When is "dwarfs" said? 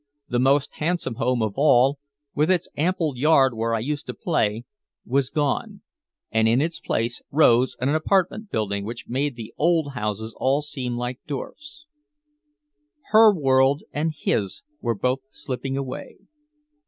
11.27-11.85